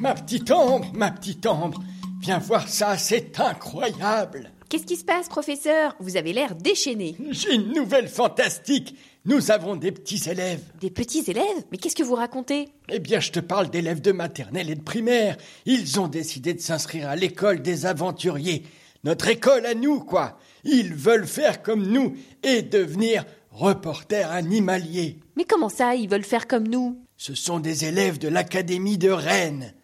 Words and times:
Ma 0.00 0.14
petite 0.14 0.52
ombre, 0.52 0.92
ma 0.94 1.10
petite 1.10 1.44
ombre, 1.44 1.82
viens 2.20 2.38
voir 2.38 2.68
ça, 2.68 2.96
c'est 2.96 3.40
incroyable. 3.40 4.52
Qu'est-ce 4.68 4.86
qui 4.86 4.94
se 4.94 5.04
passe, 5.04 5.28
professeur? 5.28 5.96
Vous 5.98 6.16
avez 6.16 6.32
l'air 6.32 6.54
déchaîné. 6.54 7.16
J'ai 7.30 7.56
une 7.56 7.72
nouvelle 7.72 8.06
fantastique. 8.06 8.94
Nous 9.24 9.50
avons 9.50 9.74
des 9.74 9.90
petits 9.90 10.30
élèves. 10.30 10.62
Des 10.80 10.90
petits 10.90 11.24
élèves? 11.26 11.64
Mais 11.72 11.78
qu'est-ce 11.78 11.96
que 11.96 12.04
vous 12.04 12.14
racontez? 12.14 12.68
Eh 12.88 13.00
bien, 13.00 13.18
je 13.18 13.32
te 13.32 13.40
parle 13.40 13.70
d'élèves 13.70 14.00
de 14.00 14.12
maternelle 14.12 14.70
et 14.70 14.76
de 14.76 14.82
primaire. 14.82 15.36
Ils 15.66 15.98
ont 15.98 16.06
décidé 16.06 16.54
de 16.54 16.60
s'inscrire 16.60 17.08
à 17.08 17.16
l'école 17.16 17.60
des 17.60 17.84
aventuriers. 17.84 18.62
Notre 19.02 19.26
école 19.26 19.66
à 19.66 19.74
nous, 19.74 19.98
quoi. 19.98 20.38
Ils 20.62 20.94
veulent 20.94 21.26
faire 21.26 21.60
comme 21.60 21.86
nous 21.86 22.14
et 22.44 22.62
devenir 22.62 23.24
reporters 23.50 24.30
animaliers. 24.30 25.18
Mais 25.36 25.44
comment 25.44 25.68
ça, 25.68 25.96
ils 25.96 26.08
veulent 26.08 26.22
faire 26.22 26.46
comme 26.46 26.68
nous? 26.68 26.98
Ce 27.16 27.34
sont 27.34 27.58
des 27.58 27.84
élèves 27.84 28.18
de 28.18 28.28
l'Académie 28.28 28.98
de 28.98 29.10
Rennes. 29.10 29.74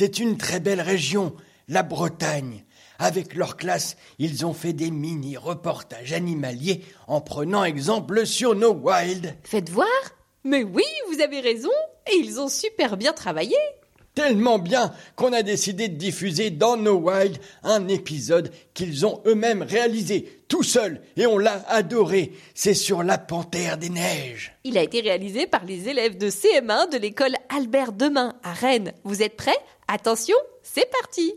C'est 0.00 0.20
une 0.20 0.36
très 0.38 0.60
belle 0.60 0.80
région, 0.80 1.34
la 1.66 1.82
Bretagne. 1.82 2.62
Avec 3.00 3.34
leur 3.34 3.56
classe, 3.56 3.96
ils 4.20 4.46
ont 4.46 4.54
fait 4.54 4.72
des 4.72 4.92
mini-reportages 4.92 6.12
animaliers 6.12 6.84
en 7.08 7.20
prenant 7.20 7.64
exemple 7.64 8.24
sur 8.24 8.54
nos 8.54 8.74
wild. 8.74 9.34
Faites 9.42 9.70
voir 9.70 9.88
Mais 10.44 10.62
oui, 10.62 10.84
vous 11.10 11.20
avez 11.20 11.40
raison 11.40 11.72
Et 12.12 12.14
ils 12.14 12.38
ont 12.38 12.46
super 12.46 12.96
bien 12.96 13.12
travaillé 13.12 13.56
Tellement 14.18 14.58
bien 14.58 14.92
qu'on 15.14 15.32
a 15.32 15.44
décidé 15.44 15.86
de 15.86 15.94
diffuser 15.94 16.50
dans 16.50 16.76
No 16.76 16.94
Wild 16.94 17.38
un 17.62 17.86
épisode 17.86 18.50
qu'ils 18.74 19.06
ont 19.06 19.22
eux-mêmes 19.26 19.62
réalisé 19.62 20.42
tout 20.48 20.64
seuls 20.64 21.00
et 21.16 21.28
on 21.28 21.38
l'a 21.38 21.62
adoré. 21.68 22.32
C'est 22.52 22.74
sur 22.74 23.04
la 23.04 23.16
panthère 23.16 23.78
des 23.78 23.90
neiges. 23.90 24.56
Il 24.64 24.76
a 24.76 24.82
été 24.82 25.02
réalisé 25.02 25.46
par 25.46 25.64
les 25.64 25.88
élèves 25.88 26.18
de 26.18 26.30
CM1 26.30 26.90
de 26.90 26.98
l'école 26.98 27.36
Albert 27.48 27.92
Demain 27.92 28.34
à 28.42 28.52
Rennes. 28.54 28.92
Vous 29.04 29.22
êtes 29.22 29.36
prêts? 29.36 29.56
Attention, 29.86 30.34
c'est 30.64 30.90
parti 30.90 31.32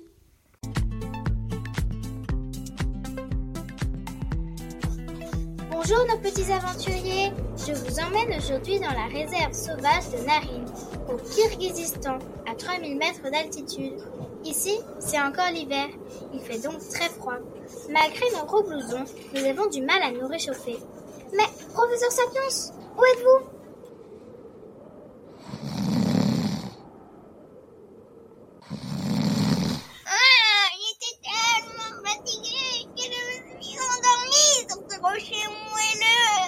Bonjour 5.84 6.06
nos 6.08 6.18
petits 6.20 6.52
aventuriers, 6.52 7.32
je 7.58 7.74
vous 7.74 8.00
emmène 8.00 8.38
aujourd'hui 8.38 8.80
dans 8.80 8.94
la 8.94 9.08
réserve 9.08 9.52
sauvage 9.52 10.10
de 10.12 10.26
Narine, 10.26 10.66
au 11.12 11.18
Kirghizistan, 11.18 12.18
à 12.50 12.56
3000 12.56 12.98
mètres 12.98 13.30
d'altitude. 13.32 13.94
Ici, 14.44 14.80
c'est 15.00 15.20
encore 15.20 15.52
l'hiver, 15.54 15.88
il 16.34 16.40
fait 16.40 16.60
donc 16.60 16.80
très 16.90 17.10
froid. 17.10 17.38
Malgré 17.90 18.26
nos 18.32 18.46
gros 18.46 18.64
blousons, 18.64 19.06
nous 19.34 19.46
avons 19.46 19.68
du 19.70 19.82
mal 19.82 20.02
à 20.02 20.12
nous 20.12 20.28
réchauffer. 20.28 20.78
Mais, 21.34 21.48
professeur 21.74 22.12
Sapiens, 22.12 22.72
où 22.98 23.04
êtes-vous 23.06 23.48
Ah, 30.06 30.68
j'étais 30.78 31.16
tellement 31.24 31.94
fatiguée 32.06 32.88
que 32.96 33.04
je 33.04 33.56
me 33.56 33.62
suis 33.62 33.78
endormie 33.80 34.58
sur 34.68 34.80
ce 34.90 34.96
rocher 35.02 35.46
moelleux. 35.70 36.44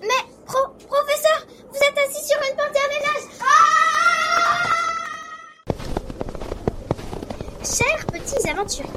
Mais, 0.00 0.22
pro- 0.46 0.72
professeur, 0.88 1.38
vous 1.70 1.78
êtes 1.78 1.98
assis 1.98 2.24
sur 2.26 2.38
une 2.50 2.56
panthère 2.56 2.88
des 2.88 3.00
neiges. 3.00 3.28
Ah 3.40 4.70
Chers 7.64 8.06
petits 8.06 8.48
aventuriers, 8.48 8.90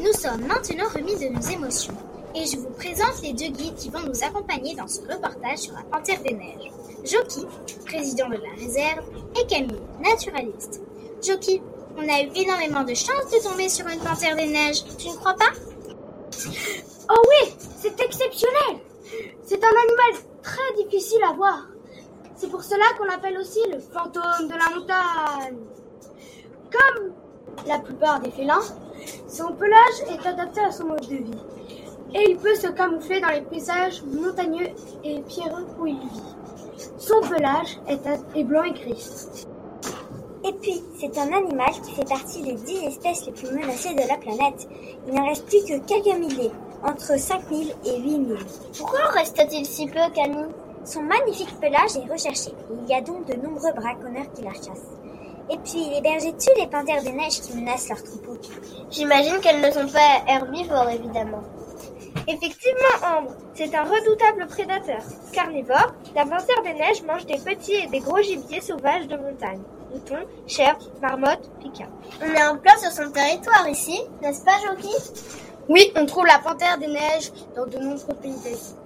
nous 0.00 0.12
sommes 0.12 0.46
maintenant 0.74 0.90
remis 0.92 1.14
de 1.16 1.28
nos 1.28 1.40
émotions 1.40 1.94
et 2.34 2.46
je 2.46 2.56
vous 2.56 2.70
présente 2.70 3.22
les 3.22 3.32
deux 3.32 3.52
guides 3.52 3.76
qui 3.76 3.90
vont 3.90 4.00
nous 4.00 4.24
accompagner 4.24 4.74
dans 4.74 4.88
ce 4.88 5.00
reportage 5.02 5.58
sur 5.58 5.74
la 5.74 5.82
panthère 5.82 6.20
des 6.22 6.34
neiges. 6.34 6.72
Joki, 7.04 7.46
président 7.86 8.28
de 8.28 8.36
la 8.36 8.50
réserve, 8.58 9.04
et 9.40 9.46
Camille, 9.46 9.80
naturaliste. 10.00 10.80
Joki, 11.22 11.62
on 11.96 12.02
a 12.02 12.22
eu 12.22 12.30
énormément 12.34 12.82
de 12.82 12.94
chance 12.94 13.30
de 13.30 13.48
tomber 13.48 13.68
sur 13.68 13.86
une 13.86 14.00
panthère 14.00 14.34
des 14.34 14.48
neiges, 14.48 14.82
tu 14.98 15.10
ne 15.10 15.14
crois 15.14 15.34
pas? 15.34 15.52
Oh 17.08 17.22
oui, 17.28 17.54
c'est 17.80 18.00
exceptionnel 18.00 18.80
C'est 19.44 19.62
un 19.62 19.68
animal 19.68 20.24
très 20.42 20.82
difficile 20.82 21.22
à 21.22 21.34
voir. 21.34 21.68
C'est 22.34 22.50
pour 22.50 22.64
cela 22.64 22.84
qu'on 22.98 23.04
l'appelle 23.04 23.38
aussi 23.38 23.60
le 23.70 23.78
fantôme 23.78 24.48
de 24.48 24.54
la 24.54 24.76
montagne. 24.76 25.58
Comme 26.72 27.12
la 27.66 27.78
plupart 27.78 28.18
des 28.20 28.30
félins, 28.32 28.62
son 29.28 29.52
pelage 29.54 30.02
est 30.10 30.26
adapté 30.26 30.60
à 30.60 30.72
son 30.72 30.86
mode 30.86 31.08
de 31.08 31.16
vie. 31.16 31.38
Et 32.14 32.30
il 32.30 32.36
peut 32.36 32.54
se 32.54 32.68
camoufler 32.68 33.20
dans 33.20 33.28
les 33.28 33.40
paysages 33.40 34.02
montagneux 34.04 34.68
et 35.02 35.20
pierreux 35.22 35.66
où 35.78 35.86
il 35.86 35.98
vit. 35.98 36.34
Son 36.98 37.20
pelage 37.22 37.78
est, 37.88 38.44
blanc 38.44 38.62
et 38.62 38.72
gris. 38.72 39.26
Et 40.46 40.52
puis, 40.52 40.82
c'est 41.00 41.18
un 41.18 41.32
animal 41.32 41.70
qui 41.84 41.92
fait 41.94 42.08
partie 42.08 42.42
des 42.42 42.52
10 42.52 42.84
espèces 42.84 43.26
les 43.26 43.32
plus 43.32 43.50
menacées 43.50 43.94
de 43.94 44.08
la 44.08 44.16
planète. 44.16 44.68
Il 45.08 45.14
n'en 45.14 45.26
reste 45.26 45.46
plus 45.46 45.64
que 45.64 45.78
quelques 45.86 46.18
milliers, 46.18 46.52
entre 46.84 47.18
5000 47.18 47.74
et 47.86 48.00
8000. 48.00 48.36
Pourquoi 48.78 49.00
en 49.08 49.12
reste-t-il 49.12 49.64
si 49.64 49.86
peu, 49.86 50.00
Camille? 50.14 50.52
Son 50.84 51.02
magnifique 51.02 51.58
pelage 51.60 51.96
est 51.96 52.12
recherché. 52.12 52.52
Il 52.82 52.88
y 52.88 52.94
a 52.94 53.00
donc 53.00 53.26
de 53.26 53.34
nombreux 53.34 53.72
braconneurs 53.72 54.30
qui 54.34 54.42
la 54.42 54.52
chassent. 54.52 54.92
Et 55.50 55.58
puis, 55.58 55.90
les 55.90 56.00
bergers 56.00 56.34
tuent 56.36 56.58
les 56.58 56.66
panthères 56.66 57.02
des 57.02 57.12
neiges 57.12 57.40
qui 57.40 57.54
menacent 57.54 57.88
leurs 57.88 58.02
troupeaux. 58.02 58.38
J'imagine 58.90 59.38
qu'elles 59.40 59.60
ne 59.60 59.70
sont 59.70 59.92
pas 59.92 60.22
herbivores, 60.26 60.88
évidemment. 60.90 61.42
Effectivement, 62.26 63.18
Ambre, 63.18 63.32
c'est 63.54 63.74
un 63.74 63.84
redoutable 63.84 64.46
prédateur. 64.46 65.02
Carnivore, 65.32 65.92
la 66.14 66.22
panthère 66.24 66.62
des 66.62 66.72
neiges 66.72 67.02
mange 67.02 67.26
des 67.26 67.38
petits 67.38 67.74
et 67.74 67.86
des 67.88 68.00
gros 68.00 68.22
gibiers 68.22 68.62
sauvages 68.62 69.06
de 69.06 69.16
montagne. 69.16 69.60
Moutons, 69.92 70.26
chèvres, 70.46 70.90
marmottes, 71.02 71.50
picards. 71.60 71.88
On 72.22 72.32
est 72.32 72.44
en 72.44 72.56
plein 72.56 72.76
sur 72.78 72.90
son 72.90 73.10
territoire 73.10 73.68
ici, 73.68 74.00
n'est-ce 74.22 74.42
pas, 74.44 74.52
Joki 74.66 74.94
Oui, 75.68 75.92
on 75.96 76.06
trouve 76.06 76.26
la 76.26 76.38
panthère 76.38 76.78
des 76.78 76.86
neiges 76.86 77.30
dans 77.54 77.66
de 77.66 77.78
nombreux 77.78 78.14
pays 78.14 78.34
d'Asie. 78.42 78.76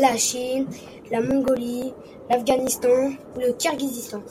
La 0.00 0.16
Chine, 0.16 0.66
la 1.10 1.20
Mongolie, 1.20 1.92
l'Afghanistan 2.30 3.12
ou 3.36 3.40
le 3.40 3.52
Kirghizistan, 3.52 4.22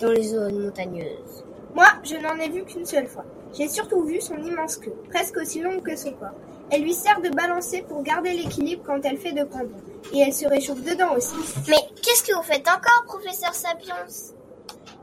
dans 0.00 0.10
les 0.10 0.24
zones 0.24 0.64
montagneuses. 0.64 1.44
Moi, 1.74 1.86
je 2.02 2.16
n'en 2.16 2.36
ai 2.36 2.48
vu 2.48 2.64
qu'une 2.64 2.86
seule 2.86 3.06
fois. 3.06 3.24
J'ai 3.56 3.68
surtout 3.68 4.02
vu 4.02 4.20
son 4.20 4.36
immense 4.38 4.76
queue, 4.76 4.94
presque 5.10 5.36
aussi 5.36 5.60
longue 5.60 5.82
que 5.82 5.96
son 5.96 6.12
corps. 6.12 6.34
Elle 6.70 6.82
lui 6.82 6.94
sert 6.94 7.20
de 7.20 7.28
balancer 7.28 7.82
pour 7.82 8.02
garder 8.02 8.32
l'équilibre 8.32 8.82
quand 8.84 9.00
elle 9.04 9.18
fait 9.18 9.32
de 9.32 9.44
grands 9.44 9.60
bonds. 9.60 10.10
Et 10.12 10.20
elle 10.20 10.32
se 10.32 10.46
réchauffe 10.46 10.82
dedans 10.82 11.14
aussi. 11.16 11.36
Mais 11.68 11.76
qu'est-ce 12.02 12.24
que 12.24 12.34
vous 12.34 12.42
faites 12.42 12.66
encore, 12.68 13.04
professeur 13.06 13.54
Sapiens? 13.54 13.94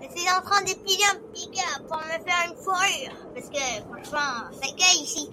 Je 0.01 0.19
suis 0.19 0.30
en 0.30 0.42
train 0.42 0.62
d'épiler 0.63 1.04
un 1.13 1.19
petit 1.31 1.50
gars 1.50 1.81
pour 1.88 1.98
me 1.98 2.24
faire 2.25 2.50
une 2.50 2.56
fourrure. 2.57 3.16
Parce 3.34 3.50
que, 3.50 3.84
franchement, 3.90 4.51
ça 4.51 4.68
caille 4.78 5.04
ici. 5.04 5.30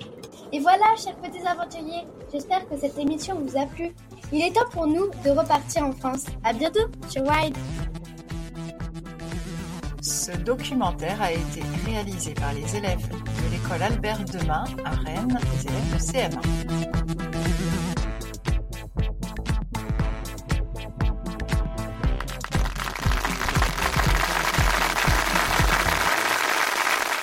Et 0.53 0.61
voilà, 0.61 0.95
chers 0.97 1.17
petits 1.17 1.45
aventuriers, 1.47 2.07
j'espère 2.33 2.69
que 2.69 2.79
cette 2.79 2.99
émission 2.99 3.37
vous 3.41 3.57
a 3.57 3.67
plu. 3.67 3.93
Il 4.33 4.43
est 4.43 4.53
temps 4.53 4.69
pour 4.71 4.87
nous 4.87 5.11
de 5.25 5.31
repartir 5.31 5.85
en 5.85 5.93
France. 5.93 6.27
À 6.45 6.53
bientôt 6.53 6.87
sur 7.09 7.23
Wild. 7.23 7.57
Ce 10.01 10.33
documentaire 10.39 11.21
a 11.21 11.33
été 11.33 11.63
réalisé 11.87 12.35
par 12.35 12.53
les 12.53 12.77
élèves 12.77 13.09
de 13.09 13.51
l'école 13.51 13.83
Albert 13.83 14.25
Demain 14.25 14.65
à 14.85 14.91
Rennes, 14.91 15.39
les 15.53 15.67
élèves 15.67 15.95
de 15.95 15.99
CM1. 15.99 17.30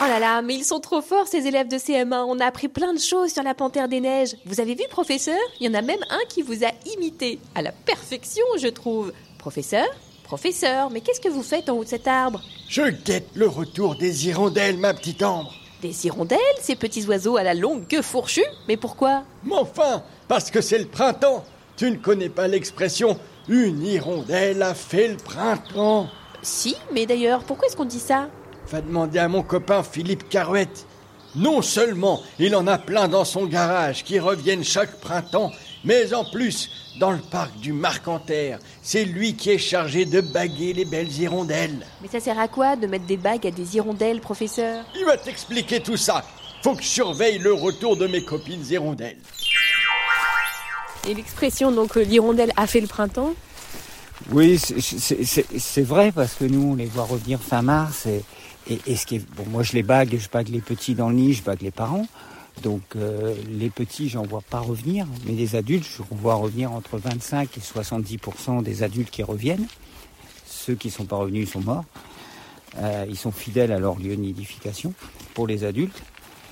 Oh 0.07 0.09
là 0.09 0.19
là, 0.19 0.41
mais 0.41 0.55
ils 0.55 0.63
sont 0.63 0.79
trop 0.79 1.01
forts 1.01 1.27
ces 1.27 1.47
élèves 1.47 1.67
de 1.67 1.75
CM1. 1.75 2.23
On 2.29 2.39
a 2.39 2.45
appris 2.45 2.69
plein 2.69 2.93
de 2.93 2.99
choses 2.99 3.33
sur 3.33 3.43
la 3.43 3.53
panthère 3.53 3.89
des 3.89 3.99
neiges. 3.99 4.37
Vous 4.45 4.61
avez 4.61 4.73
vu, 4.73 4.85
professeur? 4.89 5.35
Il 5.59 5.67
y 5.67 5.69
en 5.69 5.73
a 5.73 5.81
même 5.81 5.99
un 6.09 6.21
qui 6.29 6.41
vous 6.43 6.63
a 6.63 6.69
imité. 6.95 7.39
À 7.55 7.61
la 7.61 7.73
perfection, 7.73 8.45
je 8.57 8.69
trouve. 8.69 9.11
Professeur? 9.37 9.85
Professeur, 10.23 10.91
mais 10.91 11.01
qu'est-ce 11.01 11.19
que 11.19 11.27
vous 11.27 11.43
faites 11.43 11.67
en 11.67 11.75
haut 11.75 11.83
de 11.83 11.89
cet 11.89 12.07
arbre? 12.07 12.41
Je 12.69 12.83
guette 12.83 13.27
le 13.35 13.49
retour 13.49 13.97
des 13.97 14.29
hirondelles, 14.29 14.77
ma 14.77 14.93
petite 14.93 15.23
Ambre. 15.23 15.53
Des 15.81 16.05
hirondelles, 16.05 16.39
ces 16.61 16.77
petits 16.77 17.05
oiseaux 17.05 17.35
à 17.35 17.43
la 17.43 17.53
longue 17.53 17.85
queue 17.85 18.01
fourchue? 18.01 18.45
Mais 18.69 18.77
pourquoi? 18.77 19.23
Mais 19.43 19.55
enfin, 19.55 20.03
parce 20.29 20.49
que 20.51 20.61
c'est 20.61 20.79
le 20.79 20.87
printemps. 20.87 21.43
Tu 21.75 21.91
ne 21.91 21.97
connais 21.97 22.29
pas 22.29 22.47
l'expression 22.47 23.19
une 23.49 23.83
hirondelle 23.83 24.61
a 24.61 24.73
fait 24.73 25.09
le 25.09 25.17
printemps 25.17 26.07
Si, 26.43 26.77
mais 26.93 27.05
d'ailleurs, 27.05 27.43
pourquoi 27.43 27.67
est-ce 27.67 27.75
qu'on 27.75 27.83
dit 27.83 27.99
ça? 27.99 28.29
Va 28.71 28.81
demander 28.81 29.19
à 29.19 29.27
mon 29.27 29.43
copain 29.43 29.81
Philippe 29.83 30.27
Carouette. 30.29 30.85
Non 31.35 31.61
seulement 31.61 32.21
il 32.39 32.55
en 32.55 32.67
a 32.67 32.77
plein 32.77 33.07
dans 33.07 33.23
son 33.25 33.45
garage 33.45 34.03
qui 34.03 34.19
reviennent 34.19 34.63
chaque 34.63 34.99
printemps, 34.99 35.51
mais 35.85 36.13
en 36.13 36.25
plus, 36.25 36.69
dans 36.99 37.11
le 37.11 37.19
parc 37.19 37.55
du 37.59 37.71
Marcanterre, 37.73 38.59
c'est 38.81 39.05
lui 39.05 39.35
qui 39.35 39.51
est 39.51 39.57
chargé 39.57 40.05
de 40.05 40.19
baguer 40.19 40.73
les 40.73 40.83
belles 40.85 41.11
hirondelles. 41.11 41.85
Mais 42.01 42.07
ça 42.09 42.19
sert 42.19 42.39
à 42.39 42.47
quoi 42.47 42.75
de 42.75 42.87
mettre 42.87 43.05
des 43.05 43.17
bagues 43.17 43.45
à 43.47 43.51
des 43.51 43.75
hirondelles, 43.75 44.19
professeur? 44.19 44.83
Il 44.97 45.05
va 45.05 45.15
t'expliquer 45.17 45.79
tout 45.79 45.97
ça. 45.97 46.25
Faut 46.63 46.73
que 46.75 46.81
je 46.81 46.87
surveille 46.87 47.37
le 47.37 47.53
retour 47.53 47.95
de 47.97 48.07
mes 48.07 48.23
copines 48.25 48.65
hirondelles. 48.69 49.19
Et 51.07 51.13
l'expression, 51.13 51.71
donc, 51.71 51.95
euh, 51.95 52.01
l'hirondelle 52.03 52.51
a 52.57 52.67
fait 52.67 52.81
le 52.81 52.87
printemps? 52.87 53.33
Oui, 54.31 54.57
c'est- 54.59 55.81
vrai 55.83 56.11
parce 56.11 56.33
que 56.33 56.45
nous, 56.45 56.71
on 56.71 56.75
les 56.75 56.87
voit 56.87 57.03
revenir 57.05 57.39
fin 57.39 57.61
mars 57.61 58.07
et, 58.07 58.23
et, 58.69 58.95
ce 58.95 59.05
qui 59.05 59.15
est, 59.17 59.25
bon, 59.35 59.45
moi 59.49 59.63
je 59.63 59.73
les 59.73 59.83
bague, 59.83 60.17
je 60.17 60.29
bague 60.29 60.49
les 60.49 60.61
petits 60.61 60.95
dans 60.95 61.09
le 61.09 61.15
nid, 61.15 61.33
je 61.33 61.43
bague 61.43 61.61
les 61.61 61.71
parents. 61.71 62.05
Donc 62.63 62.81
euh, 62.95 63.35
les 63.49 63.69
petits, 63.69 64.09
j'en 64.09 64.23
vois 64.23 64.41
pas 64.41 64.59
revenir, 64.59 65.05
mais 65.25 65.33
les 65.33 65.55
adultes, 65.55 65.85
je 65.85 66.01
vois 66.11 66.35
revenir 66.35 66.71
entre 66.71 66.97
25 66.97 67.49
et 67.55 67.59
70% 67.59 68.63
des 68.63 68.83
adultes 68.83 69.11
qui 69.11 69.23
reviennent. 69.23 69.67
Ceux 70.45 70.75
qui 70.75 70.89
sont 70.89 71.05
pas 71.05 71.17
revenus 71.17 71.51
sont 71.51 71.61
morts. 71.61 71.85
Euh, 72.79 73.05
ils 73.07 73.17
sont 73.17 73.31
fidèles 73.31 73.71
à 73.71 73.79
leur 73.79 73.97
lieu 73.97 74.15
de 74.15 74.21
nidification 74.21 74.93
pour 75.33 75.47
les 75.47 75.63
adultes. 75.63 76.01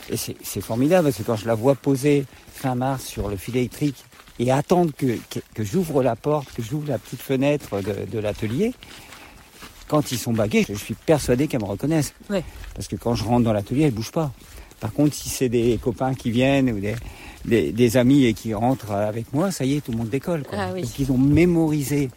Et 0.09 0.17
c'est 0.17 0.61
formidable 0.61 1.05
parce 1.05 1.17
que 1.17 1.23
quand 1.23 1.35
je 1.35 1.47
la 1.47 1.55
vois 1.55 1.73
poser 1.73 2.25
fin 2.53 2.75
mars 2.75 3.03
sur 3.03 3.27
le 3.27 3.37
fil 3.37 3.57
électrique 3.57 4.05
et 4.37 4.51
attendre 4.51 4.91
que, 4.95 5.17
que, 5.55 5.63
j'ouvre 5.63 6.03
la 6.03 6.15
porte, 6.15 6.53
que 6.53 6.61
j'ouvre 6.61 6.87
la 6.87 6.99
petite 6.99 7.21
fenêtre 7.21 7.81
de 7.81 8.19
l'atelier, 8.19 8.73
quand 9.87 10.11
ils 10.11 10.17
sont 10.17 10.33
bagués, 10.33 10.65
je 10.67 10.73
suis 10.75 10.93
persuadé 10.95 11.47
qu'elles 11.47 11.61
me 11.61 11.65
reconnaissent. 11.67 12.13
Ouais. 12.29 12.43
Parce 12.73 12.87
que 12.87 12.95
quand 12.95 13.15
je 13.15 13.23
rentre 13.23 13.43
dans 13.43 13.53
l'atelier, 13.53 13.83
elles 13.83 13.93
bougent 13.93 14.11
pas. 14.11 14.31
Par 14.79 14.91
contre, 14.91 15.13
si 15.13 15.29
c'est 15.29 15.49
des 15.49 15.79
copains 15.81 16.13
qui 16.13 16.31
viennent 16.31 16.69
ou 16.71 16.79
des, 16.79 16.95
des, 17.45 17.71
des 17.71 17.97
amis 17.97 18.25
et 18.25 18.33
qui 18.33 18.53
rentrent 18.53 18.91
avec 18.91 19.31
moi, 19.33 19.51
ça 19.51 19.63
y 19.65 19.75
est, 19.75 19.81
tout 19.81 19.91
le 19.91 19.97
monde 19.97 20.09
décolle. 20.09 20.43
Quoi. 20.43 20.57
Ah 20.59 20.69
oui. 20.73 20.81
Donc 20.81 20.99
ils 20.99 21.11
ont 21.11 21.17
mémorisé 21.17 22.09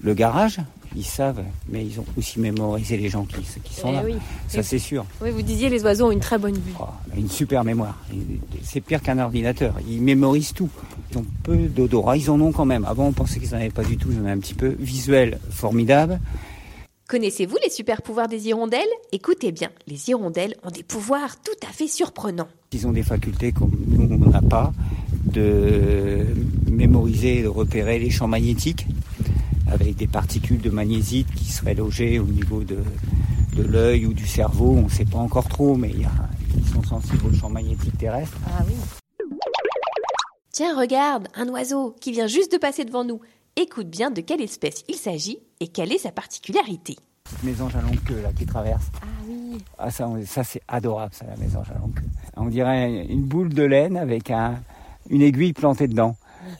le 0.00 0.14
garage, 0.14 0.58
ils 0.96 1.04
savent, 1.04 1.42
mais 1.68 1.84
ils 1.84 1.98
ont 2.00 2.04
aussi 2.16 2.40
mémorisé 2.40 2.96
les 2.96 3.08
gens 3.08 3.24
qui, 3.24 3.36
qui 3.62 3.74
sont 3.74 3.88
Eh 3.90 3.92
là. 3.92 4.02
oui. 4.04 4.14
Ça 4.48 4.62
c'est 4.62 4.78
sûr. 4.78 5.04
Oui, 5.22 5.30
vous 5.30 5.42
disiez 5.42 5.68
les 5.68 5.82
oiseaux 5.84 6.06
ont 6.08 6.10
une 6.12 6.20
très 6.20 6.38
bonne 6.38 6.54
vue. 6.54 6.72
Une 7.16 7.28
super 7.30 7.62
mémoire. 7.64 7.98
C'est 8.62 8.80
pire 8.80 9.02
qu'un 9.02 9.18
ordinateur. 9.18 9.74
Ils 9.88 10.00
mémorisent 10.02 10.52
tout. 10.54 10.70
Ils 11.12 11.18
ont 11.18 11.26
peu 11.42 11.56
d'odorat. 11.56 12.16
Ils 12.16 12.30
en 12.30 12.40
ont 12.40 12.52
quand 12.52 12.64
même. 12.64 12.84
Avant, 12.84 13.06
on 13.06 13.12
pensait 13.12 13.38
qu'ils 13.40 13.50
n'en 13.50 13.56
avaient 13.58 13.70
pas 13.70 13.84
du 13.84 13.96
tout. 13.96 14.08
Ils 14.12 14.18
en 14.20 14.24
ont 14.24 14.28
un 14.32 14.38
petit 14.38 14.54
peu. 14.54 14.76
Visuel, 14.78 15.38
formidable. 15.50 16.20
Connaissez-vous 17.08 17.56
les 17.64 17.70
super 17.70 18.02
pouvoirs 18.02 18.28
des 18.28 18.48
hirondelles? 18.48 18.86
Écoutez 19.12 19.50
bien, 19.50 19.70
les 19.86 20.10
hirondelles 20.10 20.54
ont 20.62 20.70
des 20.70 20.82
pouvoirs 20.82 21.40
tout 21.40 21.66
à 21.66 21.72
fait 21.72 21.88
surprenants. 21.88 22.48
Ils 22.72 22.86
ont 22.86 22.92
des 22.92 23.02
facultés 23.02 23.50
comme 23.50 23.72
nous, 23.86 24.02
on 24.22 24.28
n'a 24.28 24.42
pas, 24.42 24.74
de 25.24 26.26
mémoriser 26.70 27.38
et 27.38 27.42
de 27.44 27.48
repérer 27.48 27.98
les 27.98 28.10
champs 28.10 28.28
magnétiques 28.28 28.86
avec 29.72 29.96
des 29.96 30.06
particules 30.06 30.60
de 30.60 30.68
magnésite 30.68 31.28
qui 31.34 31.46
seraient 31.46 31.72
logées 31.72 32.18
au 32.18 32.26
niveau 32.26 32.62
de, 32.62 32.76
de 33.56 33.62
l'œil 33.62 34.04
ou 34.04 34.12
du 34.12 34.26
cerveau. 34.26 34.74
On 34.76 34.82
ne 34.82 34.90
sait 34.90 35.06
pas 35.06 35.16
encore 35.16 35.48
trop, 35.48 35.76
mais 35.76 35.88
il 35.88 36.02
y 36.02 36.04
a, 36.04 36.12
ils 36.58 36.68
sont 36.68 36.82
sensibles 36.82 37.24
aux 37.24 37.34
champs 37.34 37.48
magnétiques 37.48 37.96
terrestres. 37.96 38.36
Ah 38.46 38.62
oui. 38.68 38.74
Tiens, 40.52 40.78
regarde, 40.78 41.28
un 41.34 41.48
oiseau 41.48 41.96
qui 42.02 42.12
vient 42.12 42.26
juste 42.26 42.52
de 42.52 42.58
passer 42.58 42.84
devant 42.84 43.04
nous. 43.04 43.22
Écoute 43.56 43.88
bien 43.88 44.10
de 44.10 44.20
quelle 44.20 44.40
espèce 44.40 44.84
il 44.88 44.94
s'agit 44.94 45.38
et 45.60 45.68
quelle 45.68 45.92
est 45.92 45.98
sa 45.98 46.12
particularité. 46.12 46.96
Cette 47.28 47.42
mésange 47.42 47.76
à 47.76 47.82
longue 47.82 48.02
queue 48.04 48.20
là, 48.22 48.30
qui 48.36 48.46
traverse. 48.46 48.86
Ah 49.02 49.06
oui. 49.28 49.58
Ah 49.78 49.90
ça, 49.90 50.08
ça 50.26 50.44
c'est 50.44 50.62
adorable, 50.68 51.12
ça, 51.14 51.26
la 51.26 51.36
mésange 51.36 51.70
à 51.70 51.78
longue 51.78 51.94
queue. 51.94 52.06
On 52.36 52.46
dirait 52.46 53.04
une 53.06 53.22
boule 53.22 53.52
de 53.52 53.64
laine 53.64 53.96
avec 53.96 54.30
un, 54.30 54.60
une 55.10 55.22
aiguille 55.22 55.52
plantée 55.52 55.88
dedans. 55.88 56.16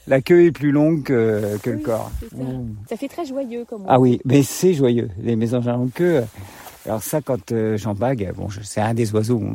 La 0.06 0.20
queue 0.20 0.44
est 0.44 0.52
plus 0.52 0.70
longue 0.70 1.02
que, 1.02 1.56
que 1.62 1.70
le 1.70 1.78
corps. 1.78 2.10
Mmh. 2.36 2.74
Ça 2.88 2.96
fait 2.96 3.08
très 3.08 3.24
joyeux 3.24 3.64
comme 3.64 3.84
Ah 3.88 3.98
oui, 3.98 4.20
mais 4.24 4.42
c'est 4.42 4.74
joyeux, 4.74 5.08
les 5.22 5.36
mésanges 5.36 5.68
à 5.68 5.72
longue 5.72 5.92
queue. 5.92 6.24
Alors 6.84 7.02
ça, 7.02 7.20
quand 7.20 7.52
euh, 7.52 7.76
j'en 7.76 7.94
bague, 7.94 8.32
bon, 8.36 8.48
c'est 8.62 8.80
un 8.80 8.94
des 8.94 9.12
oiseaux, 9.14 9.36
on, 9.36 9.54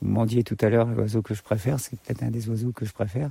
vous 0.00 0.08
me 0.08 0.14
demandiez 0.14 0.42
tout 0.44 0.56
à 0.60 0.68
l'heure 0.68 0.86
l'oiseau 0.86 1.22
que 1.22 1.34
je 1.34 1.42
préfère, 1.42 1.78
c'est 1.78 1.98
peut-être 2.00 2.22
un 2.22 2.30
des 2.30 2.48
oiseaux 2.48 2.72
que 2.72 2.84
je 2.84 2.92
préfère. 2.92 3.30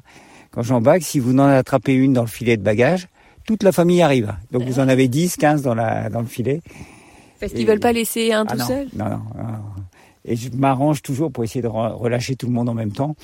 Quand 0.51 0.61
j'en 0.61 0.81
bague, 0.81 1.01
si 1.01 1.19
vous 1.19 1.33
en 1.33 1.39
attrapez 1.39 1.93
une 1.93 2.13
dans 2.13 2.21
le 2.21 2.27
filet 2.27 2.57
de 2.57 2.61
bagage, 2.61 3.07
toute 3.49 3.63
la 3.63 3.71
famille 3.71 4.03
arrive. 4.03 4.31
Donc 4.51 4.61
vous 4.61 4.77
en 4.79 4.87
avez 4.87 5.07
10, 5.07 5.35
15 5.37 5.63
dans, 5.63 5.73
la, 5.73 6.11
dans 6.11 6.21
le 6.21 6.27
filet. 6.27 6.61
Parce 7.39 7.51
qu'ils 7.51 7.65
veulent 7.65 7.79
pas 7.79 7.91
laisser 7.93 8.31
un 8.31 8.45
Ah 8.47 8.51
tout 8.51 8.59
non, 8.59 8.67
seul 8.67 8.87
non, 8.95 9.05
non. 9.09 9.19
Et 10.23 10.35
je 10.35 10.49
m'arrange 10.51 11.01
toujours 11.01 11.31
pour 11.31 11.43
essayer 11.43 11.63
de 11.63 11.67
re- 11.67 11.93
relâcher 11.93 12.35
tout 12.35 12.45
le 12.45 12.53
monde 12.53 12.69
en 12.69 12.75
même 12.75 12.91
temps. 12.91 13.15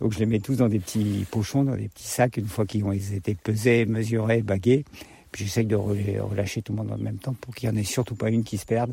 Donc 0.00 0.12
je 0.12 0.18
les 0.18 0.26
mets 0.26 0.40
tous 0.40 0.56
dans 0.56 0.68
des 0.68 0.80
petits 0.80 1.24
pochons, 1.30 1.62
dans 1.62 1.76
des 1.76 1.86
petits 1.86 2.08
sacs, 2.08 2.38
une 2.38 2.46
fois 2.48 2.66
qu'ils 2.66 2.84
ont 2.84 2.90
été 2.90 3.36
pesés, 3.36 3.86
mesurés, 3.86 4.42
bagués. 4.42 4.84
Puis 5.30 5.44
j'essaye 5.44 5.66
de 5.66 5.76
re- 5.76 6.18
relâcher 6.18 6.60
tout 6.60 6.72
le 6.72 6.78
monde 6.78 6.90
en 6.90 6.98
même 6.98 7.18
temps 7.18 7.36
pour 7.40 7.54
qu'il 7.54 7.70
n'y 7.70 7.76
en 7.76 7.80
ait 7.80 7.84
surtout 7.84 8.16
pas 8.16 8.30
une 8.30 8.42
qui 8.42 8.58
se 8.58 8.66
perde. 8.66 8.92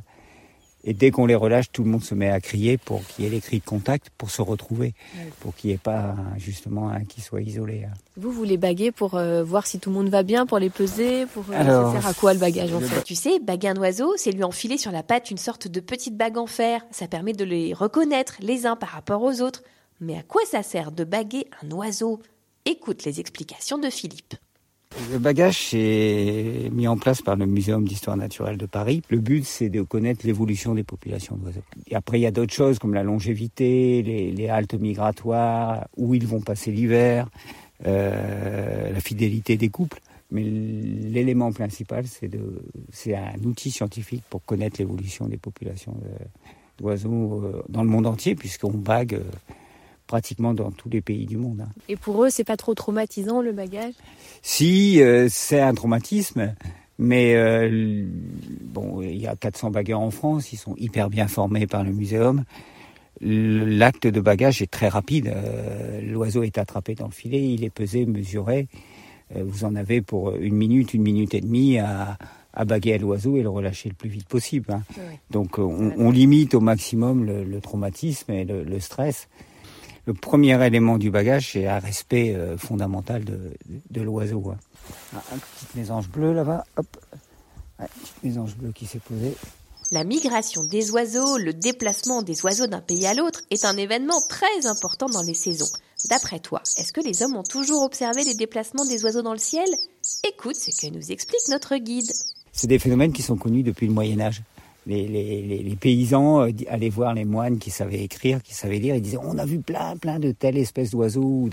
Et 0.87 0.93
dès 0.93 1.09
qu'on 1.09 1.25
les 1.25 1.33
relâche, 1.33 1.71
tout 1.71 1.83
le 1.83 1.89
monde 1.89 2.03
se 2.03 2.13
met 2.13 2.29
à 2.29 2.39
crier 2.39 2.77
pour 2.77 3.03
qu'il 3.07 3.25
y 3.25 3.27
ait 3.27 3.31
les 3.31 3.41
cris 3.41 3.57
de 3.59 3.65
contact, 3.65 4.11
pour 4.19 4.29
se 4.29 4.43
retrouver, 4.43 4.93
pour 5.39 5.55
qu'il 5.55 5.69
n'y 5.71 5.73
ait 5.73 5.79
pas 5.79 6.15
justement 6.37 6.89
un 6.89 7.03
qui 7.05 7.21
soit 7.21 7.41
isolé. 7.41 7.85
hein. 7.85 7.93
Vous, 8.17 8.31
vous 8.31 8.43
les 8.43 8.57
baguez 8.57 8.91
pour 8.91 9.15
euh, 9.15 9.43
voir 9.43 9.65
si 9.65 9.79
tout 9.79 9.89
le 9.89 9.95
monde 9.95 10.09
va 10.09 10.21
bien, 10.21 10.45
pour 10.45 10.59
les 10.59 10.69
peser, 10.69 11.25
pour... 11.25 11.43
euh, 11.49 11.55
Alors, 11.59 11.91
ça 11.93 12.01
sert 12.01 12.09
à 12.09 12.13
quoi 12.13 12.33
le 12.35 12.39
bagage 12.39 12.71
en 12.71 12.79
le 12.79 12.85
fait? 12.85 13.01
Tu 13.03 13.15
sais, 13.15 13.39
baguer 13.39 13.69
un 13.69 13.77
oiseau, 13.77 14.13
c'est 14.15 14.31
lui 14.31 14.43
enfiler 14.43 14.77
sur 14.77 14.91
la 14.91 15.01
patte 15.01 15.31
une 15.31 15.37
sorte 15.39 15.67
de 15.67 15.79
petite 15.79 16.15
bague 16.15 16.37
en 16.37 16.45
fer. 16.45 16.85
Ça 16.91 17.07
permet 17.07 17.33
de 17.33 17.43
les 17.45 17.73
reconnaître 17.73 18.35
les 18.39 18.67
uns 18.67 18.75
par 18.75 18.89
rapport 18.89 19.23
aux 19.23 19.41
autres. 19.41 19.63
Mais 20.01 20.17
à 20.17 20.21
quoi 20.21 20.41
ça 20.49 20.61
sert 20.61 20.91
de 20.91 21.03
baguer 21.03 21.47
un 21.63 21.71
oiseau? 21.71 22.21
Écoute 22.65 23.05
les 23.05 23.19
explications 23.19 23.79
de 23.79 23.89
Philippe. 23.89 24.35
Le 25.11 25.19
bagage 25.19 25.69
c'est 25.69 26.69
mis 26.71 26.87
en 26.87 26.97
place 26.97 27.21
par 27.21 27.35
le 27.35 27.45
Muséum 27.45 27.85
d'histoire 27.85 28.15
naturelle 28.15 28.57
de 28.57 28.65
Paris. 28.65 29.01
Le 29.09 29.19
but, 29.19 29.45
c'est 29.45 29.69
de 29.69 29.81
connaître 29.81 30.25
l'évolution 30.25 30.73
des 30.73 30.83
populations 30.83 31.35
d'oiseaux. 31.35 31.63
Et 31.87 31.95
après, 31.95 32.17
il 32.17 32.21
y 32.21 32.25
a 32.25 32.31
d'autres 32.31 32.53
choses 32.53 32.79
comme 32.79 32.93
la 32.93 33.03
longévité, 33.03 34.01
les, 34.03 34.49
haltes 34.49 34.73
migratoires, 34.73 35.87
où 35.97 36.15
ils 36.15 36.25
vont 36.25 36.39
passer 36.39 36.71
l'hiver, 36.71 37.29
euh, 37.85 38.91
la 38.91 38.99
fidélité 39.01 39.57
des 39.57 39.69
couples. 39.69 39.99
Mais 40.31 40.43
l'élément 40.43 41.51
principal, 41.51 42.05
c'est 42.07 43.15
un 43.15 43.43
outil 43.43 43.71
scientifique 43.71 44.23
pour 44.29 44.43
connaître 44.43 44.77
l'évolution 44.79 45.27
des 45.27 45.37
populations 45.37 45.93
de- 45.93 46.25
d'oiseaux 46.77 47.41
euh, 47.43 47.63
dans 47.69 47.83
le 47.83 47.89
monde 47.89 48.07
entier, 48.07 48.35
puisqu'on 48.35 48.71
bague 48.71 49.15
euh, 49.15 49.23
pratiquement 50.07 50.53
dans 50.53 50.71
tous 50.71 50.89
les 50.89 51.01
pays 51.01 51.25
du 51.25 51.37
monde. 51.37 51.61
hein. 51.61 51.69
Et 51.89 51.95
pour 51.95 52.23
eux, 52.23 52.29
c'est 52.29 52.43
pas 52.43 52.57
trop 52.57 52.73
traumatisant 52.73 53.41
le 53.41 53.51
bagage? 53.51 53.93
Si 54.41 55.01
euh, 55.01 55.27
c'est 55.29 55.59
un 55.61 55.73
traumatisme, 55.73 56.53
mais 56.99 57.35
euh, 57.35 58.05
bon, 58.61 59.01
il 59.01 59.17
y 59.17 59.27
a 59.27 59.35
400 59.35 59.71
bagueurs 59.71 59.99
en 60.01 60.11
France, 60.11 60.53
ils 60.53 60.57
sont 60.57 60.75
hyper 60.77 61.09
bien 61.09 61.27
formés 61.27 61.67
par 61.67 61.83
le 61.83 61.91
muséum. 61.91 62.43
L'acte 63.21 64.07
de 64.07 64.19
bagage 64.19 64.61
est 64.61 64.69
très 64.69 64.89
rapide. 64.89 65.27
Euh, 65.27 66.01
L'oiseau 66.01 66.43
est 66.43 66.57
attrapé 66.57 66.95
dans 66.95 67.05
le 67.05 67.11
filet, 67.13 67.41
il 67.53 67.63
est 67.63 67.69
pesé, 67.69 68.05
mesuré. 68.05 68.67
Euh, 69.35 69.43
vous 69.45 69.63
en 69.63 69.75
avez 69.75 70.01
pour 70.01 70.35
une 70.35 70.55
minute, 70.55 70.93
une 70.93 71.01
minute 71.01 71.33
et 71.33 71.41
demie 71.41 71.79
à, 71.79 72.17
à 72.53 72.65
baguer 72.65 72.93
à 72.93 72.97
l'oiseau 72.97 73.37
et 73.37 73.41
le 73.41 73.49
relâcher 73.49 73.89
le 73.89 73.95
plus 73.95 74.09
vite 74.09 74.27
possible. 74.27 74.71
hein. 74.71 74.83
Donc 75.31 75.57
on, 75.59 75.93
on 75.97 76.11
limite 76.11 76.53
au 76.55 76.59
maximum 76.59 77.25
le, 77.25 77.43
le 77.43 77.61
traumatisme 77.61 78.31
et 78.31 78.43
le, 78.45 78.63
le 78.63 78.79
stress. 78.79 79.27
Le 80.05 80.13
premier 80.13 80.63
élément 80.65 80.97
du 80.97 81.09
bagage, 81.09 81.53
c'est 81.53 81.65
un 81.67 81.79
respect 81.79 82.35
euh, 82.35 82.57
fondamental 82.57 83.23
de, 83.25 83.53
de 83.89 84.01
l'oiseau. 84.01 84.51
hein. 84.51 84.57
Ah, 85.15 85.21
Un 85.33 85.37
petit 85.37 85.65
mésange 85.77 86.07
bleu 86.09 86.33
là-bas, 86.33 86.63
hop. 86.77 86.85
Ouais, 87.79 87.87
petit 87.87 88.13
mésange 88.27 88.55
bleu 88.55 88.71
qui 88.71 88.85
s'est 88.85 88.99
posé. 88.99 89.35
La 89.91 90.03
migration 90.03 90.63
des 90.63 90.91
oiseaux, 90.91 91.37
le 91.37 91.53
déplacement 91.53 92.21
des 92.21 92.43
oiseaux 92.43 92.67
d'un 92.67 92.81
pays 92.81 93.05
à 93.05 93.13
l'autre 93.13 93.41
est 93.51 93.65
un 93.65 93.77
événement 93.77 94.19
très 94.29 94.65
important 94.65 95.07
dans 95.07 95.21
les 95.21 95.33
saisons. 95.35 95.69
D'après 96.09 96.39
toi, 96.39 96.61
est-ce 96.77 96.93
que 96.93 97.01
les 97.01 97.21
hommes 97.23 97.35
ont 97.35 97.43
toujours 97.43 97.81
observé 97.83 98.23
les 98.23 98.33
déplacements 98.35 98.85
des 98.85 99.03
oiseaux 99.05 99.21
dans 99.23 99.33
le 99.33 99.39
ciel? 99.39 99.67
Écoute 100.27 100.55
ce 100.55 100.69
que 100.71 100.91
nous 100.91 101.11
explique 101.11 101.47
notre 101.49 101.75
guide. 101.77 102.11
C'est 102.51 102.67
des 102.67 102.79
phénomènes 102.79 103.11
qui 103.13 103.21
sont 103.21 103.35
connus 103.37 103.63
depuis 103.63 103.87
le 103.87 103.93
Moyen 103.93 104.19
Âge. 104.21 104.41
Les, 104.87 105.07
les- 105.07 105.41
les- 105.41 105.63
les 105.63 105.75
paysans 105.75 106.41
euh, 106.43 106.51
allaient 106.67 106.89
voir 106.89 107.13
les 107.15 107.25
moines 107.25 107.57
qui 107.57 107.71
savaient 107.71 108.03
écrire, 108.03 108.43
qui 108.43 108.53
savaient 108.53 108.77
lire, 108.77 108.95
ils 108.95 109.01
disaient 109.01 109.17
on 109.21 109.37
a 109.39 109.45
vu 109.45 109.59
plein, 109.59 109.97
plein 109.97 110.19
de 110.19 110.31
telles 110.31 110.57
espèces 110.57 110.91
d'oiseaux. 110.91 111.49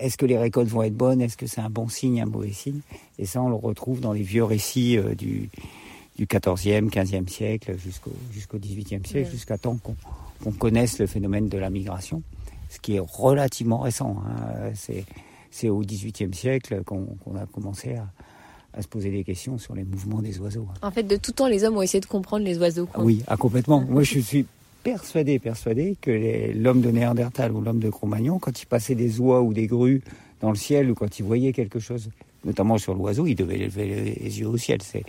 Est-ce 0.00 0.16
que 0.16 0.24
les 0.24 0.38
récoltes 0.38 0.70
vont 0.70 0.82
être 0.82 0.96
bonnes? 0.96 1.20
Est-ce 1.20 1.36
que 1.36 1.46
c'est 1.46 1.60
un 1.60 1.68
bon 1.68 1.88
signe, 1.88 2.22
un 2.22 2.26
mauvais 2.26 2.52
signe? 2.52 2.80
Et 3.18 3.26
ça, 3.26 3.42
on 3.42 3.50
le 3.50 3.54
retrouve 3.54 4.00
dans 4.00 4.12
les 4.14 4.22
vieux 4.22 4.44
récits 4.44 4.96
euh, 4.96 5.14
du, 5.14 5.50
du 6.16 6.24
14e, 6.26 6.88
15e 6.88 7.28
siècle 7.28 7.76
jusqu'au 7.78 8.12
jusqu'au 8.32 8.58
18e 8.58 9.06
siècle, 9.06 9.30
jusqu'à 9.30 9.58
temps 9.58 9.76
qu'on 10.42 10.52
connaisse 10.52 10.98
le 10.98 11.06
phénomène 11.06 11.48
de 11.50 11.58
la 11.58 11.68
migration, 11.68 12.22
ce 12.70 12.78
qui 12.80 12.96
est 12.96 13.02
relativement 13.04 13.80
récent. 13.80 14.16
hein. 14.26 14.70
C'est 15.50 15.68
au 15.68 15.82
18e 15.84 16.32
siècle 16.32 16.82
qu'on 16.84 17.04
qu'on 17.24 17.36
a 17.36 17.44
commencé 17.46 17.94
à, 17.94 18.06
à 18.74 18.82
se 18.82 18.88
poser 18.88 19.10
des 19.10 19.24
questions 19.24 19.58
sur 19.58 19.74
les 19.74 19.84
mouvements 19.84 20.20
des 20.22 20.38
oiseaux. 20.38 20.66
hein. 20.70 20.78
En 20.86 20.90
fait, 20.90 21.02
de 21.02 21.16
tout 21.16 21.32
temps, 21.32 21.48
les 21.48 21.64
hommes 21.64 21.76
ont 21.76 21.82
essayé 21.82 22.00
de 22.00 22.06
comprendre 22.06 22.44
les 22.44 22.58
oiseaux. 22.58 22.86
quoi. 22.86 23.02
Oui, 23.02 23.22
ah, 23.26 23.36
complètement. 23.36 23.80
Moi, 23.88 24.02
je 24.02 24.20
suis 24.20 24.46
persuadé, 24.82 25.38
persuadé 25.38 25.96
que 26.00 26.52
l'homme 26.54 26.80
de 26.80 26.90
Néandertal 26.90 27.52
ou 27.52 27.60
l'homme 27.60 27.80
de 27.80 27.90
Cro-Magnon, 27.90 28.38
quand 28.38 28.62
il 28.62 28.66
passait 28.66 28.94
des 28.94 29.20
oies 29.20 29.42
ou 29.42 29.52
des 29.52 29.66
grues 29.66 30.02
dans 30.40 30.50
le 30.50 30.56
ciel 30.56 30.90
ou 30.90 30.94
quand 30.94 31.18
il 31.18 31.24
voyait 31.24 31.52
quelque 31.52 31.78
chose, 31.78 32.10
notamment 32.44 32.78
sur 32.78 32.94
l'oiseau, 32.94 33.26
il 33.26 33.34
devait 33.34 33.58
lever 33.58 34.16
les 34.20 34.40
yeux 34.40 34.48
au 34.48 34.56
ciel. 34.56 34.78
C'est 34.82 35.04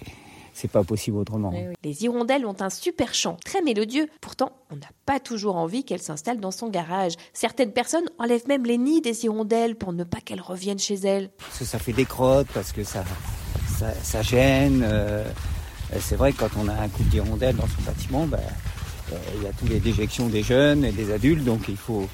c'est 0.60 0.68
pas 0.68 0.84
possible 0.84 1.18
autrement. 1.18 1.54
Les 1.84 2.04
hirondelles 2.04 2.46
ont 2.46 2.56
un 2.60 2.70
super 2.70 3.14
chant, 3.14 3.38
très 3.46 3.62
mélodieux. 3.62 4.08
Pourtant, 4.20 4.52
on 4.70 4.76
n'a 4.76 4.90
pas 5.06 5.22
toujours 5.22 5.56
envie 5.56 5.86
qu'elles 5.86 6.02
s'installent 6.02 6.42
dans 6.42 6.52
son 6.52 6.70
garage. 6.70 7.14
Certaines 7.34 7.72
personnes 7.72 8.10
enlèvent 8.18 8.48
même 8.48 8.66
les 8.66 8.78
nids 8.78 9.00
des 9.00 9.24
hirondelles 9.24 9.78
pour 9.78 9.94
ne 9.94 10.04
pas 10.04 10.20
qu'elles 10.20 10.42
reviennent 10.42 10.80
chez 10.80 10.96
elles. 10.96 11.30
Parce 11.38 11.60
que 11.60 11.66
ça 11.66 11.80
fait 11.80 11.94
des 11.94 12.04
crottes, 12.04 12.48
parce 12.54 12.74
que 12.74 12.84
ça, 12.84 13.06
ça, 13.80 13.88
ça 14.04 14.22
gêne. 14.22 14.82
euh, 14.84 15.24
c'est 16.00 16.16
vrai 16.16 16.32
que 16.34 16.40
quand 16.40 16.50
on 16.64 16.68
a 16.68 16.74
un 16.74 16.88
couple 16.88 17.10
d'hirondelles 17.10 17.56
dans 17.56 17.68
son 17.68 17.82
bâtiment, 17.86 18.28
ben, 18.28 18.40
euh, 19.12 19.16
il 19.38 19.44
y 19.44 19.48
a 19.48 19.52
toutes 19.58 19.70
les 19.70 19.80
déjections 19.80 20.28
des 20.28 20.44
jeunes 20.44 20.86
et 20.86 20.92
des 20.92 21.12
adultes, 21.12 21.44
donc 21.44 21.62
il 21.68 21.78
faut 21.78 22.08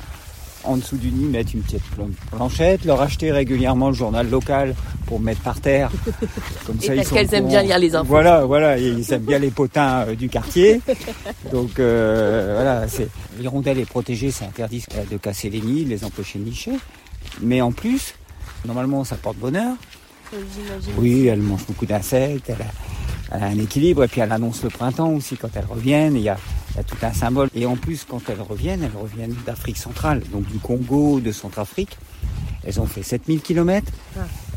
en 0.63 0.77
dessous 0.77 0.97
du 0.97 1.11
nid 1.11 1.25
mettre 1.25 1.51
une 1.53 1.61
petite 1.61 1.83
plan- 1.91 2.09
planchette, 2.31 2.85
leur 2.85 2.99
acheter 2.99 3.31
régulièrement 3.31 3.89
le 3.89 3.93
journal 3.93 4.27
local 4.29 4.73
pour 5.05 5.19
mettre 5.19 5.41
par 5.41 5.59
terre. 5.61 5.91
Comme 6.65 6.77
Et 6.81 6.87
ils 6.87 6.95
parce 6.95 7.09
qu'elles 7.09 7.33
aiment 7.35 7.47
bien 7.49 7.61
lire 7.61 7.77
les 7.77 7.93
infos. 7.95 8.07
Voilà, 8.07 8.45
voilà, 8.45 8.77
ils 8.79 9.13
aiment 9.13 9.25
bien 9.25 9.37
les 9.37 9.51
potins 9.51 10.05
euh, 10.07 10.15
du 10.15 10.27
quartier. 10.29 10.81
Donc 11.51 11.79
euh, 11.79 12.53
voilà, 12.55 12.87
c'est 12.87 13.09
l'hirondelle 13.39 13.77
est 13.77 13.85
protégée, 13.85 14.31
c'est 14.31 14.45
interdit 14.45 14.83
de 15.11 15.17
casser 15.17 15.49
les 15.51 15.61
nids, 15.61 15.83
de 15.85 15.89
les 15.89 16.03
empêcher 16.03 16.39
de 16.39 16.45
nicher. 16.45 16.71
Mais 17.41 17.61
en 17.61 17.71
plus, 17.71 18.15
normalement, 18.65 19.03
ça 19.03 19.17
porte 19.17 19.37
bonheur. 19.37 19.75
Oui, 20.97 21.27
elle 21.27 21.41
mange 21.41 21.65
beaucoup 21.65 21.85
d'insectes, 21.85 22.49
elle 22.49 22.61
a, 22.61 23.35
elle 23.35 23.43
a 23.43 23.47
un 23.47 23.59
équilibre, 23.59 24.03
et 24.03 24.07
puis 24.07 24.21
elle 24.21 24.31
annonce 24.31 24.63
le 24.63 24.69
printemps 24.69 25.09
aussi 25.09 25.37
quand 25.37 25.49
elles 25.55 25.65
reviennent, 25.65 26.15
il 26.15 26.23
y 26.23 26.29
a, 26.29 26.37
il 26.71 26.77
y 26.77 26.79
a 26.79 26.83
tout 26.83 26.97
un 27.01 27.13
symbole. 27.13 27.49
Et 27.55 27.65
en 27.65 27.75
plus, 27.75 28.05
quand 28.09 28.21
elles 28.29 28.41
reviennent, 28.41 28.83
elles 28.83 28.99
reviennent 28.99 29.35
d'Afrique 29.45 29.77
centrale, 29.77 30.21
donc 30.31 30.45
du 30.47 30.59
Congo, 30.59 31.19
de 31.19 31.31
Centrafrique. 31.31 31.97
Elles 32.63 32.79
ont 32.81 32.87
fait 32.87 33.03
7000 33.03 33.41
km, 33.41 33.91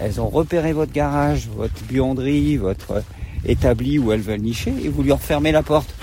elles 0.00 0.20
ont 0.20 0.28
repéré 0.28 0.72
votre 0.72 0.92
garage, 0.92 1.48
votre 1.54 1.82
buanderie, 1.84 2.56
votre 2.56 3.02
établi 3.44 3.98
où 3.98 4.12
elles 4.12 4.20
veulent 4.22 4.40
nicher, 4.40 4.72
et 4.82 4.88
vous 4.88 5.02
lui 5.02 5.12
refermez 5.12 5.52
la 5.52 5.62
porte. 5.62 5.94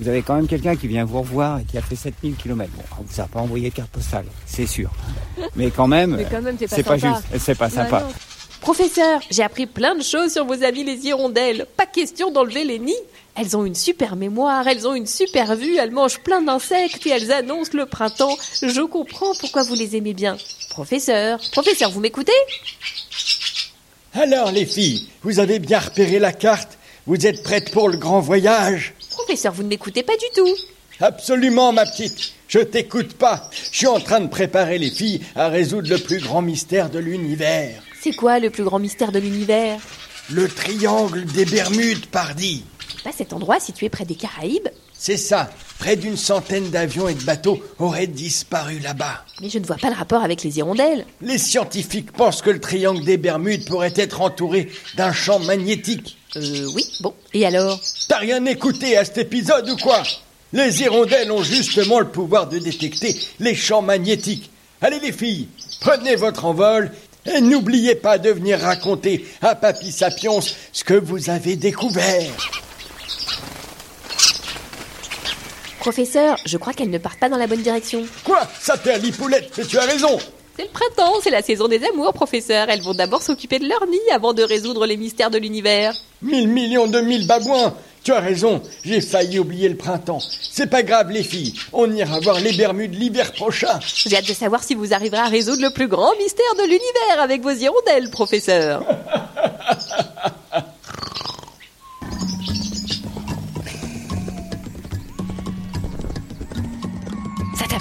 Vous 0.00 0.08
avez 0.08 0.22
quand 0.22 0.34
même 0.36 0.46
quelqu'un 0.46 0.76
qui 0.76 0.88
vient 0.88 1.04
vous 1.04 1.20
revoir 1.20 1.58
et 1.58 1.64
qui 1.64 1.76
a 1.76 1.82
fait 1.82 1.94
7000 1.94 2.34
km. 2.36 2.70
Bon, 2.74 2.82
on 2.98 3.02
vous 3.02 3.20
a 3.20 3.24
pas 3.24 3.40
envoyé 3.40 3.68
de 3.68 3.74
carte 3.74 3.90
postale, 3.90 4.24
c'est 4.46 4.64
sûr. 4.66 4.90
Mais 5.56 5.70
quand 5.70 5.86
même, 5.86 6.16
c'est 6.66 6.82
pas 6.82 6.96
pas 6.96 6.96
juste, 6.96 7.24
c'est 7.38 7.54
pas 7.58 7.68
sympa. 7.68 8.00
non. 8.00 8.06
Professeur, 8.60 9.20
j'ai 9.30 9.42
appris 9.42 9.66
plein 9.66 9.94
de 9.94 10.02
choses 10.02 10.32
sur 10.32 10.44
vos 10.44 10.62
amis 10.62 10.84
les 10.84 11.06
hirondelles. 11.06 11.66
Pas 11.76 11.86
question 11.86 12.30
d'enlever 12.30 12.64
les 12.64 12.78
nids. 12.78 12.94
Elles 13.34 13.56
ont 13.56 13.64
une 13.64 13.74
super 13.74 14.16
mémoire, 14.16 14.68
elles 14.68 14.86
ont 14.86 14.94
une 14.94 15.06
super 15.06 15.56
vue, 15.56 15.76
elles 15.76 15.92
mangent 15.92 16.20
plein 16.20 16.42
d'insectes 16.42 17.06
et 17.06 17.10
elles 17.10 17.32
annoncent 17.32 17.72
le 17.74 17.86
printemps. 17.86 18.36
Je 18.60 18.82
comprends 18.82 19.34
pourquoi 19.40 19.62
vous 19.62 19.74
les 19.74 19.96
aimez 19.96 20.12
bien. 20.12 20.36
Professeur, 20.68 21.40
professeur, 21.52 21.90
vous 21.90 22.00
m'écoutez? 22.00 22.32
Alors 24.12 24.52
les 24.52 24.66
filles, 24.66 25.08
vous 25.22 25.38
avez 25.38 25.58
bien 25.58 25.78
repéré 25.78 26.18
la 26.18 26.32
carte? 26.32 26.76
Vous 27.06 27.26
êtes 27.26 27.42
prêtes 27.42 27.70
pour 27.70 27.88
le 27.88 27.96
grand 27.96 28.20
voyage? 28.20 28.94
Professeur, 29.10 29.52
vous 29.52 29.62
ne 29.62 29.68
m'écoutez 29.68 30.02
pas 30.02 30.16
du 30.16 30.26
tout. 30.34 30.56
Absolument, 31.00 31.72
ma 31.72 31.86
petite. 31.86 32.34
Je 32.46 32.58
t'écoute 32.58 33.14
pas. 33.14 33.48
Je 33.72 33.78
suis 33.78 33.86
en 33.86 34.00
train 34.00 34.20
de 34.20 34.28
préparer 34.28 34.76
les 34.78 34.90
filles 34.90 35.22
à 35.34 35.48
résoudre 35.48 35.88
le 35.88 35.98
plus 35.98 36.20
grand 36.20 36.42
mystère 36.42 36.90
de 36.90 36.98
l'univers. 36.98 37.82
C'est 38.02 38.12
quoi 38.14 38.38
le 38.38 38.48
plus 38.48 38.64
grand 38.64 38.78
mystère 38.78 39.12
de 39.12 39.18
l'univers 39.18 39.78
Le 40.30 40.48
triangle 40.48 41.26
des 41.26 41.44
Bermudes, 41.44 42.06
pardi. 42.06 42.64
Bah, 43.04 43.10
cet 43.14 43.34
endroit 43.34 43.60
situé 43.60 43.90
près 43.90 44.06
des 44.06 44.14
Caraïbes. 44.14 44.68
C'est 44.94 45.18
ça. 45.18 45.50
Près 45.78 45.96
d'une 45.96 46.16
centaine 46.16 46.70
d'avions 46.70 47.08
et 47.08 47.14
de 47.14 47.22
bateaux 47.24 47.62
auraient 47.78 48.06
disparu 48.06 48.78
là-bas. 48.78 49.24
Mais 49.42 49.50
je 49.50 49.58
ne 49.58 49.66
vois 49.66 49.76
pas 49.76 49.90
le 49.90 49.96
rapport 49.96 50.22
avec 50.22 50.42
les 50.42 50.56
hirondelles. 50.56 51.04
Les 51.20 51.36
scientifiques 51.36 52.12
pensent 52.12 52.40
que 52.40 52.48
le 52.48 52.60
triangle 52.60 53.04
des 53.04 53.18
Bermudes 53.18 53.66
pourrait 53.66 53.92
être 53.96 54.22
entouré 54.22 54.70
d'un 54.96 55.12
champ 55.12 55.38
magnétique. 55.38 56.16
Euh, 56.36 56.70
oui, 56.74 56.86
bon. 57.00 57.12
Et 57.34 57.44
alors 57.44 57.78
T'as 58.08 58.18
rien 58.18 58.44
écouté 58.46 58.96
à 58.96 59.04
cet 59.04 59.18
épisode 59.18 59.68
ou 59.68 59.76
quoi? 59.76 60.02
Les 60.54 60.80
hirondelles 60.80 61.30
ont 61.30 61.42
justement 61.42 62.00
le 62.00 62.08
pouvoir 62.08 62.48
de 62.48 62.58
détecter 62.58 63.14
les 63.40 63.54
champs 63.54 63.82
magnétiques. 63.82 64.50
Allez 64.80 65.00
les 65.00 65.12
filles, 65.12 65.48
prenez 65.80 66.16
votre 66.16 66.46
envol 66.46 66.90
et 67.34 67.40
n'oubliez 67.40 67.94
pas 67.94 68.18
de 68.18 68.30
venir 68.30 68.60
raconter 68.60 69.26
à 69.40 69.54
Papy 69.54 69.92
Sapiens 69.92 70.40
ce 70.72 70.84
que 70.84 70.94
vous 70.94 71.30
avez 71.30 71.56
découvert. 71.56 72.30
Professeur, 75.78 76.36
je 76.44 76.58
crois 76.58 76.74
qu'elles 76.74 76.90
ne 76.90 76.98
partent 76.98 77.18
pas 77.18 77.30
dans 77.30 77.38
la 77.38 77.46
bonne 77.46 77.62
direction. 77.62 78.04
Quoi? 78.24 78.46
Ça 78.60 78.76
perd 78.76 79.02
l'hipoulette, 79.02 79.50
mais 79.56 79.64
tu 79.64 79.78
as 79.78 79.86
raison 79.86 80.18
C'est 80.58 80.64
le 80.64 80.68
printemps, 80.68 81.14
c'est 81.22 81.30
la 81.30 81.42
saison 81.42 81.68
des 81.68 81.82
amours, 81.84 82.12
professeur. 82.12 82.68
Elles 82.68 82.82
vont 82.82 82.92
d'abord 82.92 83.22
s'occuper 83.22 83.58
de 83.58 83.66
leur 83.66 83.86
nid 83.86 83.98
avant 84.12 84.34
de 84.34 84.42
résoudre 84.42 84.84
les 84.86 84.98
mystères 84.98 85.30
de 85.30 85.38
l'univers. 85.38 85.94
Mille 86.20 86.48
millions 86.48 86.86
de 86.86 87.00
mille 87.00 87.26
babouins 87.26 87.74
Tu 88.10 88.16
as 88.16 88.18
raison, 88.18 88.60
j'ai 88.84 89.00
failli 89.00 89.38
oublier 89.38 89.68
le 89.68 89.76
printemps. 89.76 90.18
C'est 90.50 90.66
pas 90.66 90.82
grave 90.82 91.12
les 91.12 91.22
filles, 91.22 91.54
on 91.72 91.88
ira 91.92 92.18
voir 92.18 92.40
les 92.40 92.52
Bermudes 92.54 92.96
l'hiver 92.96 93.30
prochain. 93.30 93.78
J'ai 93.86 94.16
hâte 94.16 94.26
de 94.26 94.32
savoir 94.32 94.64
si 94.64 94.74
vous 94.74 94.92
arriverez 94.92 95.20
à 95.20 95.28
résoudre 95.28 95.62
le 95.62 95.70
plus 95.70 95.86
grand 95.86 96.16
mystère 96.16 96.54
de 96.58 96.62
l'univers 96.62 97.22
avec 97.22 97.40
vos 97.40 97.52
hirondelles, 97.52 98.10
professeur. 98.10 98.82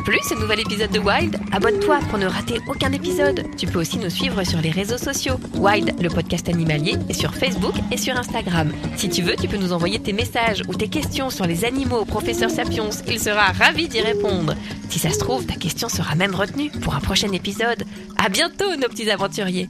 plu 0.10 0.20
ce 0.28 0.34
nouvel 0.34 0.62
épisode 0.62 0.90
de 0.90 0.98
Wild 0.98 1.38
Abonne-toi 1.52 2.00
pour 2.10 2.18
ne 2.18 2.26
rater 2.26 2.60
aucun 2.68 2.92
épisode. 2.94 3.46
Tu 3.58 3.68
peux 3.68 3.80
aussi 3.80 4.00
nous 4.00 4.10
suivre 4.10 4.44
sur 4.44 4.60
les 4.60 4.72
réseaux 4.72 4.98
sociaux. 4.98 5.40
Wild, 5.54 6.02
le 6.02 6.10
podcast 6.10 6.50
animalier, 6.50 6.96
est 7.10 7.14
sur 7.14 7.36
Facebook 7.36 7.76
et 7.92 7.98
sur 7.98 8.18
Instagram. 8.18 8.72
Si 8.96 9.08
tu 9.08 9.22
veux, 9.22 9.36
tu 9.36 9.48
peux 9.48 9.58
nous 9.58 9.72
envoyer 9.72 10.00
tes 10.00 10.14
messages 10.14 10.64
ou 10.68 10.74
tes 10.74 10.88
questions 10.88 11.30
sur 11.30 11.46
les 11.46 11.64
animaux 11.64 12.00
au 12.00 12.06
professeur 12.06 12.50
Sapiens. 12.50 12.90
Il 13.08 13.20
sera 13.20 13.52
ravi 13.52 13.88
d'y 13.88 14.02
répondre. 14.02 14.56
Si 14.90 14.98
ça 14.98 15.12
se 15.12 15.20
trouve, 15.20 15.46
ta 15.46 15.54
question 15.54 15.90
sera 15.90 16.16
même 16.16 16.34
retenue 16.34 16.72
pour 16.72 16.96
un 16.96 17.02
prochain 17.02 17.32
épisode. 17.32 17.84
À 18.18 18.30
bientôt, 18.30 18.76
nos 18.78 18.88
petits 18.88 19.12
aventuriers. 19.12 19.70